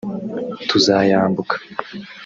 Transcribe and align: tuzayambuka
tuzayambuka 0.69 1.55